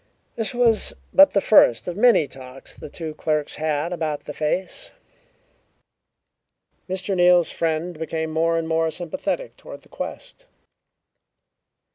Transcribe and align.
This 0.35 0.51
was 0.55 0.95
but 1.13 1.33
the 1.33 1.39
first 1.41 1.87
of 1.87 1.95
many 1.95 2.27
talks 2.27 2.73
the 2.75 2.89
two 2.89 3.13
clerks 3.13 3.57
had 3.57 3.93
about 3.93 4.21
the 4.21 4.33
face. 4.33 4.89
Mr. 6.89 7.15
Neal's 7.15 7.51
friend 7.51 7.99
became 7.99 8.31
more 8.31 8.57
and 8.57 8.67
more 8.67 8.89
sympathetic 8.89 9.55
toward 9.57 9.83
the 9.83 9.89
quest. 9.89 10.47